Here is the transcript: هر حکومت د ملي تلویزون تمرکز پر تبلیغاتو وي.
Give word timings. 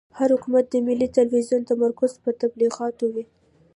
هر 0.19 0.29
حکومت 0.35 0.65
د 0.69 0.75
ملي 0.87 1.07
تلویزون 1.17 1.61
تمرکز 1.71 2.11
پر 2.23 2.33
تبلیغاتو 2.41 3.05
وي. 3.13 3.23